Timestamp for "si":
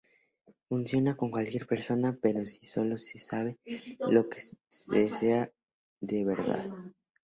2.97-3.19